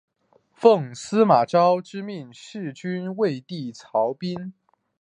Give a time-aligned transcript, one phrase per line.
[0.51, 4.51] 奉司马昭之命弑害魏帝曹髦。